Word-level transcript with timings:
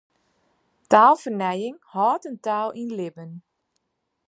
Taalfernijing 0.89 1.77
hâldt 1.93 2.27
in 2.29 2.37
taal 2.45 2.69
yn 2.81 2.91
libben. 2.99 3.31